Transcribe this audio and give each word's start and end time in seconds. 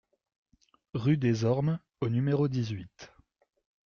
Rue 0.95 1.17
des 1.17 1.43
Ormes 1.43 1.77
au 1.99 2.09
numéro 2.09 2.47
dix-huit 2.47 3.13